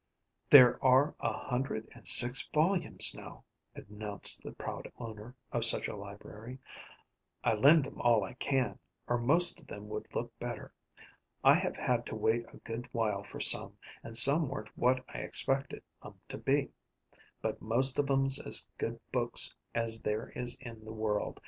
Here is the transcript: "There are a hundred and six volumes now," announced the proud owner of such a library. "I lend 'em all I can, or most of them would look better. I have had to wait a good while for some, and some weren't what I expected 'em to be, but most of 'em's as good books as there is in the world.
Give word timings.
"There 0.49 0.83
are 0.83 1.13
a 1.19 1.31
hundred 1.31 1.87
and 1.93 2.07
six 2.07 2.47
volumes 2.51 3.13
now," 3.13 3.43
announced 3.75 4.41
the 4.41 4.51
proud 4.51 4.91
owner 4.97 5.35
of 5.51 5.63
such 5.63 5.87
a 5.87 5.95
library. 5.95 6.57
"I 7.43 7.53
lend 7.53 7.85
'em 7.85 8.01
all 8.01 8.23
I 8.23 8.33
can, 8.33 8.79
or 9.05 9.19
most 9.19 9.59
of 9.61 9.67
them 9.67 9.87
would 9.89 10.07
look 10.15 10.33
better. 10.39 10.73
I 11.43 11.53
have 11.53 11.75
had 11.77 12.07
to 12.07 12.15
wait 12.15 12.47
a 12.51 12.57
good 12.57 12.89
while 12.91 13.21
for 13.21 13.39
some, 13.39 13.77
and 14.01 14.17
some 14.17 14.49
weren't 14.49 14.75
what 14.75 15.05
I 15.07 15.19
expected 15.19 15.83
'em 16.03 16.15
to 16.29 16.37
be, 16.39 16.71
but 17.39 17.61
most 17.61 17.99
of 17.99 18.09
'em's 18.09 18.39
as 18.39 18.67
good 18.79 18.99
books 19.11 19.53
as 19.75 20.01
there 20.01 20.29
is 20.29 20.55
in 20.59 20.83
the 20.83 20.93
world. 20.93 21.39